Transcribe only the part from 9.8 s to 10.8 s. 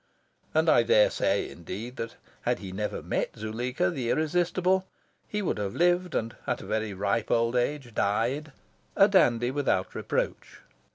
reproach.